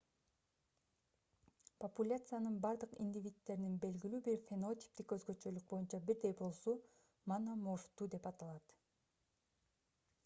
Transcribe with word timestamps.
популяциянын 1.83 2.55
бардык 2.63 2.95
индивиддеринин 3.05 3.75
белгилүү 3.85 4.23
бир 4.29 4.41
фенотиптик 4.49 5.15
өзгөчөлүк 5.19 5.69
боюнча 5.75 6.01
бирдей 6.09 6.35
болуусу 6.43 6.77
мономорфтуу 7.35 8.11
деп 8.17 8.29
аталат 8.35 8.77